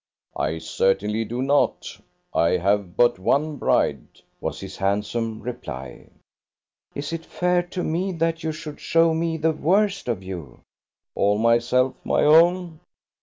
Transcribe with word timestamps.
"I 0.35 0.57
certainly 0.57 1.25
do 1.25 1.43
not: 1.43 1.99
I 2.33 2.57
have 2.57 2.97
but 2.97 3.19
one 3.19 3.57
bride," 3.57 4.01
was 4.39 4.59
his 4.59 4.77
handsome 4.77 5.43
reply. 5.43 6.07
"Is 6.95 7.13
it 7.13 7.23
fair 7.23 7.61
to 7.61 7.83
me 7.83 8.11
that 8.13 8.41
you 8.41 8.51
should 8.51 8.79
show 8.79 9.13
me 9.13 9.37
the 9.37 9.51
worst 9.51 10.07
of 10.07 10.23
you?" 10.23 10.61
"All 11.13 11.37
myself, 11.37 11.93
my 12.03 12.23
own?" 12.23 12.79